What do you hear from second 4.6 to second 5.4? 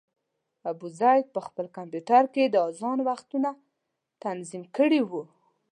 کړي وو.